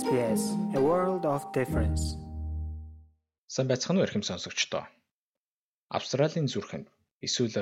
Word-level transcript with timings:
SBS 0.00 0.42
A 0.78 0.80
World 0.88 1.24
of 1.34 1.42
Difference. 1.58 2.02
Сайн 3.54 3.68
байцгаана 3.68 4.00
уу 4.00 4.06
эрхэм 4.06 4.24
сонсогчдоо. 4.24 4.84
Австралийн 5.96 6.48
зүрхэнд 6.48 6.88
эсвэл 7.26 7.56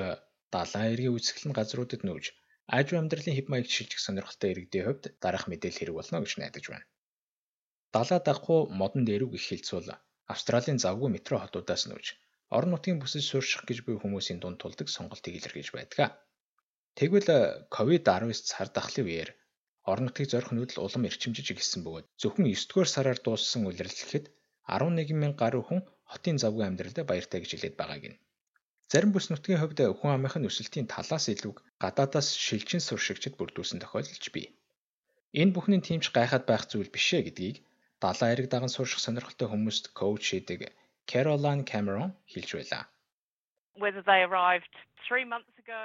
далайн 0.55 0.91
эргийн 0.93 1.11
үүсгэл 1.11 1.51
нь 1.51 1.57
газруудад 1.59 2.01
нүүж 2.07 2.25
ажив 2.77 2.95
амьдралын 3.03 3.35
хэв 3.35 3.47
маяг 3.51 3.67
шилжих 3.67 3.99
сонирхолтой 3.99 4.49
иргэдийн 4.51 4.85
хувьд 4.87 5.03
дараах 5.23 5.45
мэдээлэл 5.51 5.79
хэрэг 5.79 5.95
болно 5.99 6.23
гэж 6.23 6.33
найдаж 6.39 6.65
байна. 6.71 6.87
Далаа 7.95 8.19
дагахгүй 8.23 8.59
модон 8.79 9.03
дээрүү 9.03 9.29
гэх 9.35 9.45
хэлцүүл 9.51 9.89
Австралийн 10.31 10.79
завгүй 10.79 11.09
метро 11.11 11.35
хотуудаас 11.43 11.83
нүүж 11.91 12.15
орон 12.55 12.71
нутгийн 12.71 13.01
бүсэд 13.03 13.27
суурших 13.27 13.67
гэж 13.67 13.83
буй 13.83 13.99
хүмүүсийн 13.99 14.39
дунд 14.39 14.63
тулдаг 14.63 14.87
сонголтыг 14.87 15.35
илэрхийлж 15.35 15.75
байдаг. 15.75 16.15
Тэгвэл 16.95 17.67
COVID-19 17.75 18.31
цар 18.47 18.71
тахлын 18.71 19.07
үеэр 19.07 19.29
орон 19.89 20.05
нутгийг 20.07 20.29
зорих 20.31 20.51
нүүдэл 20.53 20.83
улам 20.85 21.07
эрчимжиж 21.09 21.47
ихсэн 21.51 21.81
бөгөөд 21.83 22.05
зөвхөн 22.21 22.45
9 22.45 22.69
дугаар 22.69 22.89
сараар 22.91 23.19
дууссан 23.21 23.61
улирлэхэд 23.69 24.25
11 24.67 25.13
мянган 25.21 25.39
гаруй 25.41 25.63
хүн 25.65 25.81
хотын 26.11 26.37
завгүй 26.43 26.65
амьдралдаа 26.67 27.05
баяртай 27.07 27.39
гэж 27.41 27.51
хэлээд 27.53 27.75
байгааг 27.79 28.03
нь. 28.11 28.21
Зарим 28.91 29.11
бүс 29.13 29.27
нутгийн 29.31 29.61
хувьд 29.61 29.79
хүн 29.99 30.11
амынхын 30.15 30.47
өсөлтийн 30.49 30.87
талаас 30.93 31.25
илүү 31.33 31.53
гадаадаас 31.83 32.27
шилжин 32.45 32.81
суршигчд 32.83 33.33
бүрдүүлсэн 33.39 33.79
тохиолдолч 33.81 34.25
бий. 34.35 34.47
Энэ 35.41 35.53
бүхний 35.55 35.81
тэмч 35.87 36.05
гайхаад 36.17 36.45
байх 36.47 36.63
зүйл 36.67 36.91
биш 36.95 37.07
ээ 37.15 37.23
гэдгийг 37.25 37.57
далайн 38.03 38.33
эрэг 38.33 38.47
даган 38.51 38.71
сурших 38.73 38.99
сонирхолтой 39.01 39.47
хүмүүст 39.49 39.85
коуч 39.99 40.23
хийдэг 40.29 40.59
Caroline 41.09 41.63
Cameron 41.71 42.11
хэлж 42.31 42.49
байлаа. 42.57 42.83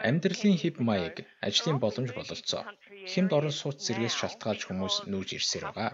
Амьдралын 0.09 0.57
хэв 0.63 0.75
маяг, 0.89 1.17
ажлын 1.47 1.79
боломж 1.85 2.11
бололцоо. 2.19 2.63
Хэмд 3.13 3.31
орон 3.39 3.55
сууц 3.61 3.79
зэргээс 3.87 4.15
шалтгаалж 4.21 4.63
хүмүүс 4.67 4.97
нүүж 5.11 5.29
ирсээр 5.39 5.65
байгаа. 5.67 5.91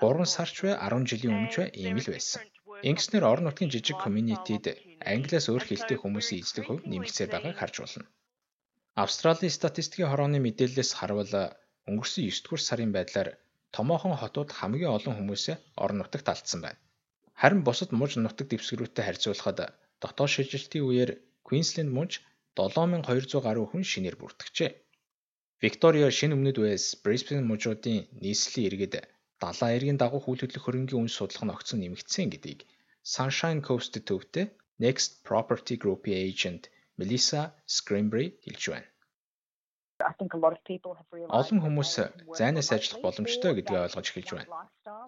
3 0.00 0.34
сарч 0.34 0.54
бай 0.64 0.74
10 0.76 1.10
жилийн 1.10 1.34
өмнө 1.36 1.52
ч 1.54 1.56
ийм 1.82 1.96
л 2.02 2.08
байсан. 2.14 2.40
Ингэснээр 2.88 3.24
орон 3.30 3.46
нутгийн 3.46 3.72
жижиг 3.74 3.96
community-д 4.04 4.66
англиас 5.12 5.46
өөр 5.52 5.64
хэлтэй 5.66 5.98
хүмүүсийн 6.00 6.40
эзлэх 6.42 6.66
хувь 6.66 6.84
нэмэгцээр 6.90 7.30
байгааг 7.32 7.56
харж 7.60 7.76
болно. 7.82 8.06
Австралийн 9.02 9.56
статистикийн 9.58 10.10
хорооны 10.10 10.38
мэдээллээс 10.42 10.90
харвал 10.98 11.34
өнгөрсөн 11.90 12.22
9 12.24 12.42
дугаар 12.44 12.62
сарын 12.68 12.92
байдлаар 12.96 13.28
томоохон 13.76 14.14
хотууд 14.22 14.50
хамгийн 14.58 14.94
олон 14.96 15.14
хүмүүсээ 15.16 15.56
орон 15.82 15.98
нутагт 16.00 16.28
алдсан 16.32 16.60
байна. 16.64 16.80
Харин 17.40 17.62
бусад 17.68 17.90
муж 18.00 18.10
нутаг 18.16 18.46
дэвсгэрүүтэй 18.48 19.04
харьцуулахад 19.06 19.58
дотоод 20.02 20.30
шилжилтийн 20.34 20.86
үеэр 20.88 21.10
Квинсленд 21.46 21.92
муж 21.98 22.10
7200 22.56 23.46
гаруй 23.46 23.66
хүн 23.68 23.84
шинээр 23.92 24.16
бүртгэжээ. 24.18 24.70
Викториа 25.60 26.08
шинэ 26.08 26.34
өмнөд 26.36 26.56
Уэльс, 26.56 26.86
Брисбен 27.04 27.44
мужуудын 27.44 28.08
нийслэлийн 28.24 28.68
иргэд 28.68 28.94
далайн 29.42 29.76
эргийн 29.76 29.98
дагуу 30.00 30.20
хүл 30.24 30.40
хөдлөх 30.40 30.64
хөрөнгийн 30.64 31.04
үнс 31.04 31.14
судлах 31.20 31.44
нь 31.44 31.54
огцон 31.54 31.78
нэмэгдсэн 31.84 32.32
гэдгийг 32.32 32.60
Sunshine 33.12 33.60
Coast 33.66 33.92
төвтэй 34.08 34.46
Next 34.84 35.10
Property 35.28 35.76
Group-ийн 35.82 36.20
agent 36.32 36.72
Melissa 36.98 37.42
Scrimbury 37.74 38.40
хэлж 38.44 38.62
байна. 38.72 38.88
Олон 41.40 41.58
хүмүүс 41.60 41.92
зайнаас 42.40 42.68
ажиллах 42.72 43.00
боломжтой 43.04 43.52
гэдгийг 43.52 43.84
ойлгож 43.84 44.06
эхэлж 44.08 44.30
байна. 44.32 44.50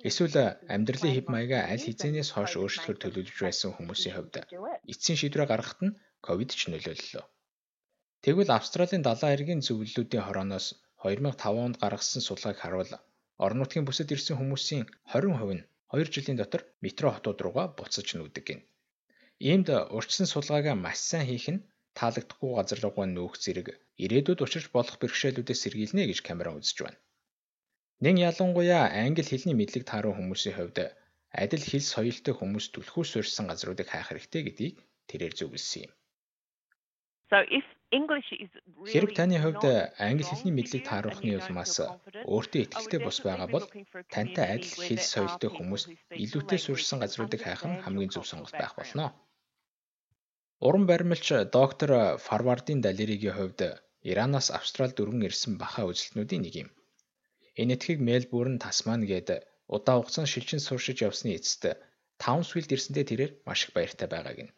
Эсвэл 0.05 0.37
амьдралын 0.75 1.15
хэв 1.17 1.27
маягаа 1.33 1.63
аль 1.73 1.85
хэзээнээс 1.87 2.29
хойш 2.37 2.53
өөрчлөхөөр 2.61 2.99
төлөвлөж 3.01 3.39
байсан 3.41 3.71
хүмүүсийн 3.73 4.15
хувьд 4.21 4.35
эцсийн 4.93 5.17
шийдвэрээ 5.17 5.49
гаргахад 5.49 5.81
нь 5.87 5.97
ковид 6.21 6.51
ч 6.53 6.69
нөлөөллөө. 6.69 7.25
Тэгвэл 8.25 8.55
Австралийн 8.55 9.03
далайн 9.03 9.35
эргийн 9.35 9.63
зөвлөлүүдийн 9.67 10.25
хорооноос 10.25 10.67
2005 11.03 11.67
онд 11.67 11.77
гаргасан 11.83 12.23
судалгааг 12.25 12.59
харуул 12.61 12.93
орон 13.45 13.59
нутгийн 13.61 13.87
бүсэд 13.87 14.15
ирсэн 14.15 14.39
хүмүүсийн 14.39 14.85
20% 15.11 15.59
нь 15.59 15.67
2 15.91 16.15
жилийн 16.15 16.39
дотор 16.39 16.63
метро 16.85 17.09
хотууд 17.11 17.39
руугаа 17.43 17.67
буцаж 17.79 18.07
нүүдэг 18.15 18.45
гин. 18.47 18.61
Иймд 19.49 19.69
урьдчилан 19.97 20.31
судалгаагаа 20.31 20.77
маш 20.85 20.99
сайн 21.11 21.27
хийх 21.27 21.47
нь 21.55 21.65
таалагдахгүй 21.99 22.53
газар 22.59 22.79
руугаа 22.83 23.07
нүүх 23.11 23.35
зэрэг 23.43 23.69
ирээдүйд 24.05 24.41
учирч 24.47 24.67
болох 24.77 24.97
бэрхшээлүүдээс 25.03 25.61
сэргийлнэ 25.63 26.03
гэж 26.07 26.19
Камерон 26.27 26.63
үзэж 26.63 26.79
байна. 26.83 26.99
Нэн 28.05 28.17
ялангуяа 28.31 28.87
англи 29.03 29.27
хэлний 29.27 29.57
мэдлэг 29.59 29.85
тааруу 29.91 30.15
хүмүүсийн 30.15 30.57
хувьд 30.57 30.79
адил 31.43 31.65
хэл 31.71 31.87
соёлтой 31.95 32.35
хүмүүс 32.39 32.67
түлхүүс 32.71 33.09
суурьсан 33.13 33.47
газруудыг 33.51 33.89
хайх 33.91 34.09
хэрэгтэй 34.09 34.43
гэдгийг 34.47 34.77
тэрээр 35.11 35.35
зөвлөсөн 35.39 35.83
юм. 35.87 35.93
Хэрэг 37.93 39.11
таны 39.19 39.37
хувьд 39.43 39.65
англи 40.09 40.25
хэлний 40.29 40.55
мэдлэг 40.57 40.83
тааруулахны 40.89 41.33
улмаас 41.37 41.75
өөртөө 42.33 42.63
ихтэй 42.65 43.01
бус 43.05 43.19
байгаа 43.27 43.49
бол 43.55 43.67
тантай 44.15 44.47
адил 44.55 44.75
хэл 44.87 45.03
соёлтой 45.13 45.51
хүмүүс 45.53 45.83
илүүтэй 46.25 46.61
суурьсан 46.63 46.99
газруудыг 47.05 47.41
хайх 47.45 47.63
нь 47.69 47.83
хамгийн 47.85 48.13
зөв 48.13 48.25
сонголт 48.29 48.57
байх 48.57 48.73
болно. 48.81 49.07
Уран 50.67 50.85
баримлч 50.91 51.27
доктор 51.59 51.91
Фарвардын 52.27 52.81
Далеригийн 52.87 53.37
хувьд 53.37 53.61
Иранаас 54.11 54.49
Австралид 54.59 54.97
өргөн 55.03 55.27
ирсэн 55.29 55.53
баха 55.63 55.83
үзэлтнүүдийн 55.91 56.43
нэг 56.45 56.55
юм. 56.63 56.69
Энэ 57.61 57.75
этхийг 57.77 58.01
Мельбурн, 58.09 58.57
Тасман 58.65 59.03
гээд 59.11 59.29
удаа 59.75 59.97
хугацаанд 59.99 60.31
шилжин 60.33 60.63
суршиж 60.65 60.99
явсны 61.09 61.31
эцэст 61.37 61.63
Таунсвилд 62.23 62.71
ирсэндээ 62.75 63.05
тэрээр 63.09 63.33
маш 63.47 63.61
их 63.65 63.71
баяртай 63.77 64.09
байгааг 64.11 64.39
нь. 64.47 64.53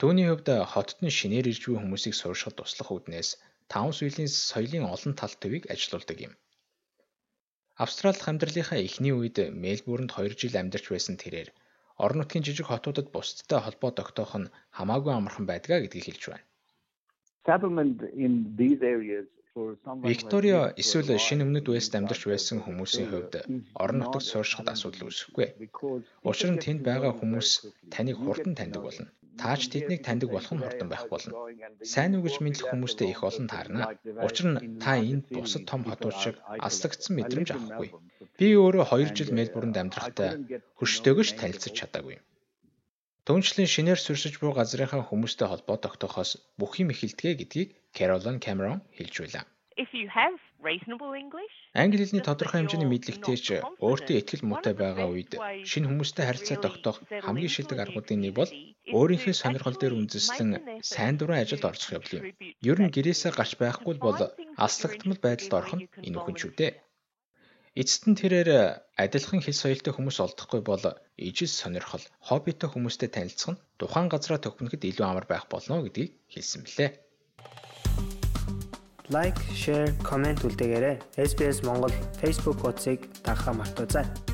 Түүний 0.00 0.26
хувьд 0.28 0.48
хотод 0.72 0.98
нь 1.04 1.16
шинээр 1.18 1.46
ирж 1.52 1.62
буй 1.66 1.78
хүмүүсийг 1.78 2.14
сууршихад 2.18 2.56
туслах 2.58 2.90
үүднээс 2.94 3.30
Таунсвиллийн 3.72 4.30
соёлын 4.50 4.84
олон 4.94 5.12
тал 5.20 5.34
төвийг 5.42 5.64
ажилуулдаг 5.72 6.18
юм. 6.26 6.32
Австралид 7.84 8.22
амьдралынхаа 8.30 8.78
эхний 8.86 9.14
үед 9.14 9.36
Мельбурнд 9.64 10.10
2 10.14 10.38
жил 10.40 10.54
амьдарч 10.60 10.86
байсан 10.90 11.16
тэрээр 11.22 11.50
орон 12.02 12.18
нутгийн 12.20 12.46
жижиг 12.46 12.66
хотуудад 12.70 13.08
бусдтай 13.14 13.60
холбоо 13.62 13.90
тогтоох 13.94 14.34
нь 14.40 14.52
хамаагүй 14.76 15.12
амархан 15.14 15.46
байдгаа 15.48 15.78
гэдгийг 15.82 16.06
хэлж 16.06 16.22
байна. 16.30 16.46
Викториа 20.10 20.60
эсвэл 20.82 21.10
шинэ 21.26 21.44
өмнөд 21.46 21.66
Вест 21.70 21.92
амьдарч 21.98 22.22
байсан 22.26 22.58
хүмүүсийн 22.62 23.08
хувьд 23.10 23.34
орон 23.82 23.98
нутагт 24.00 24.26
сууршихад 24.30 24.68
асуудал 24.74 25.06
үүсэхгүй. 25.06 25.46
Учир 26.30 26.50
нь 26.52 26.62
тэнд 26.64 26.80
байгаа 26.88 27.12
хүмүүс 27.14 27.48
таныг 27.94 28.16
хурдан 28.18 28.54
таньдаг 28.58 28.82
болно. 28.86 29.06
Таач 29.42 29.62
тэднийг 29.72 30.00
таньдаг 30.06 30.30
болох 30.32 30.52
нь 30.54 30.62
хурдан 30.62 30.88
байх 30.90 31.04
болно. 31.12 31.32
Сайн 31.92 32.12
уу 32.14 32.24
гэж 32.26 32.36
мэдлэх 32.40 32.70
хүмүүстэй 32.70 33.08
их 33.10 33.20
олон 33.28 33.46
таарна. 33.52 33.84
Учир 34.26 34.46
нь 34.50 34.58
та 34.82 34.90
энд 35.10 35.24
бусад 35.34 35.64
том 35.70 35.80
хотууд 35.88 36.16
шиг 36.22 36.34
алслагдсан 36.66 37.12
мэдрэмж 37.16 37.48
авахгүй. 37.52 37.88
Би 38.38 38.46
өөрөө 38.62 38.84
2 38.90 39.16
жил 39.18 39.30
Мельбурнд 39.38 39.76
амьдрахтаа 39.82 40.30
хөштэйгөж 40.78 41.28
танилцаж 41.38 41.74
чадаагүй. 41.78 42.16
Түүнчлэн 43.26 43.68
шинээр 43.74 44.00
сүрсэж 44.02 44.34
буй 44.42 44.52
газрынхаа 44.58 45.02
хүмүүстэй 45.08 45.48
холбоо 45.48 45.76
тогтоохоос 45.80 46.30
бүх 46.60 46.72
юм 46.82 46.88
эхэлдэг 46.92 47.34
гэдгийг 47.40 47.68
Caroline 47.96 48.40
Cameron 48.44 48.78
хэлж 48.96 49.14
байлаа. 49.22 49.44
Англи 51.82 52.04
хэлний 52.04 52.24
тодорхой 52.28 52.58
хэмжээний 52.60 52.90
мэдлэгтэй 52.90 53.36
ч 53.46 53.48
өөртөө 53.86 54.16
ихтгэл 54.20 54.46
муутай 54.46 54.74
байгаа 54.78 55.08
үед 55.10 55.32
шинэ 55.70 55.88
хүмүүстэй 55.88 56.24
харилцаа 56.26 56.58
тогтоох 56.62 56.98
хамгийн 57.24 57.54
шилдэг 57.54 57.78
аргуудын 57.82 58.20
нэг 58.22 58.32
бол 58.38 58.50
өөрийнхөө 58.92 59.32
сонирхол 59.32 59.76
дээр 59.80 59.96
үндэслэн 59.96 60.82
сайн 60.84 61.16
дурын 61.16 61.40
ажилд 61.40 61.64
орчих 61.64 61.96
явдал 61.96 62.20
юм. 62.20 62.24
Ер 62.60 62.78
нь 62.84 62.92
гэрээсээ 62.92 63.32
гарч 63.32 63.56
байхгүй 63.56 63.96
бол 63.96 64.20
аслагдмал 64.60 65.20
байдалд 65.24 65.52
орох 65.56 65.74
нь 65.80 65.88
энэ 66.04 66.18
үхэн 66.20 66.36
ч 66.36 66.42
үү 66.44 66.52
дээ. 66.52 66.72
Эцэст 67.74 68.04
нь 68.06 68.14
тэрээр 68.20 68.50
адилхан 68.94 69.42
хэл 69.42 69.56
соёлтой 69.56 69.92
хүмүүс 69.96 70.18
олдохгүй 70.22 70.62
бол 70.62 70.84
ижил 71.18 71.50
сонирхол, 71.50 72.04
хоббитой 72.22 72.70
хүмүүстэй 72.70 73.10
танилцах 73.10 73.58
нь 73.58 73.62
тухайн 73.80 74.06
газраа 74.12 74.38
төхнөхөд 74.38 74.86
илүү 74.86 75.06
амар 75.08 75.26
байх 75.26 75.50
болно 75.50 75.82
гэдгийг 75.82 76.14
хэлсэн 76.30 76.62
билээ. 76.62 76.90
Лайк, 79.10 79.36
шеэр, 79.52 79.90
комент 80.06 80.46
үлдээгээрэй. 80.46 80.96
SBS 81.18 81.66
Монгол 81.66 81.92
Facebook 82.22 82.62
хуудсыг 82.62 83.04
дагахаа 83.26 83.52
мартаоцай. 83.58 84.33